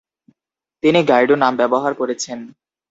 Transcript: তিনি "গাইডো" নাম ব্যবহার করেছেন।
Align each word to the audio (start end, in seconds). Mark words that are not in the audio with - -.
তিনি 0.83 0.99
"গাইডো" 1.03 1.35
নাম 1.35 1.53
ব্যবহার 1.57 1.91
করেছেন। 1.93 2.39